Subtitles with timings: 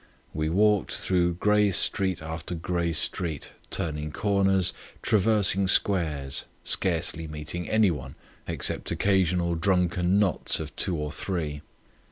[0.33, 8.15] We walked through grey street after grey street, turning corners, traversing squares, scarcely meeting anyone,
[8.47, 11.61] except occasional drunken knots of two or three.